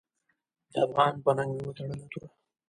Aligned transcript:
د 0.71 0.73
افغان 0.87 1.13
په 1.23 1.29
ننګ 1.37 1.51
مې 1.55 1.63
وتړله 1.67 2.05
توره. 2.11 2.27